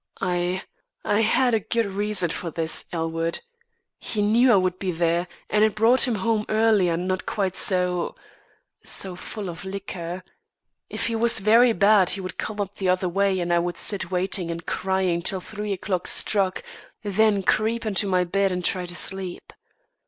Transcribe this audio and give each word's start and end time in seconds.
I 0.19 0.63
I 1.05 1.19
had 1.19 1.53
a 1.53 1.59
good 1.59 1.85
reason 1.85 2.31
for 2.31 2.49
this, 2.49 2.85
Elwood. 2.91 3.41
He 3.99 4.23
knew 4.23 4.51
I 4.51 4.55
would 4.55 4.79
be 4.79 4.91
there, 4.91 5.27
and 5.47 5.63
it 5.63 5.75
brought 5.75 6.07
him 6.07 6.15
home 6.15 6.43
earlier 6.49 6.93
and 6.93 7.07
not 7.07 7.27
quite 7.27 7.55
so 7.55 8.15
so 8.83 9.15
full 9.15 9.47
of 9.47 9.63
liquor. 9.63 10.23
If 10.89 11.05
he 11.05 11.15
was 11.15 11.37
very 11.37 11.71
bad, 11.71 12.09
he 12.09 12.19
would 12.21 12.39
come 12.39 12.59
up 12.59 12.73
the 12.77 12.89
other 12.89 13.07
way 13.07 13.39
and 13.39 13.53
I 13.53 13.59
would 13.59 13.77
sit 13.77 14.09
waiting 14.09 14.49
and 14.49 14.65
crying 14.65 15.21
till 15.21 15.39
three 15.39 15.71
o'clock 15.71 16.07
struck, 16.07 16.63
then 17.03 17.43
creep 17.43 17.85
into 17.85 18.07
my 18.07 18.23
bed 18.23 18.51
and 18.51 18.65
try 18.65 18.87
to 18.87 18.95
sleep. 18.95 19.53